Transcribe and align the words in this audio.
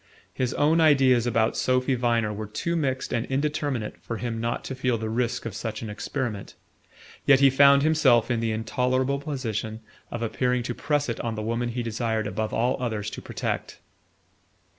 His 0.33 0.51
own 0.55 0.81
ideas 0.81 1.27
about 1.27 1.55
Sophy 1.55 1.93
Viner 1.93 2.33
were 2.33 2.47
too 2.47 2.75
mixed 2.75 3.13
and 3.13 3.23
indeterminate 3.27 3.97
for 4.01 4.17
him 4.17 4.41
not 4.41 4.63
to 4.63 4.73
feel 4.73 4.97
the 4.97 5.11
risk 5.11 5.45
of 5.45 5.53
such 5.55 5.83
an 5.83 5.91
experiment; 5.91 6.55
yet 7.27 7.39
he 7.39 7.51
found 7.51 7.83
himself 7.83 8.31
in 8.31 8.39
the 8.39 8.51
intolerable 8.51 9.19
position 9.19 9.79
of 10.09 10.23
appearing 10.23 10.63
to 10.63 10.73
press 10.73 11.07
it 11.07 11.19
on 11.19 11.35
the 11.35 11.43
woman 11.43 11.69
he 11.69 11.83
desired 11.83 12.25
above 12.25 12.51
all 12.51 12.81
others 12.81 13.11
to 13.11 13.21
protect... 13.21 13.77